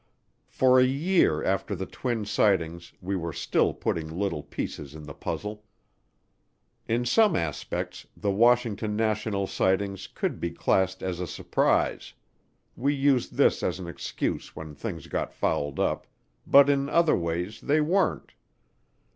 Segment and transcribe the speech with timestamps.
[0.49, 5.13] For a year after the twin sightings we were still putting little pieces in the
[5.13, 5.63] puzzle.
[6.87, 12.15] In some aspects the Washington National Sightings could be classed as a surprise
[12.75, 16.07] we used this as an excuse when things got fouled up
[16.47, 18.33] but in other ways they weren't.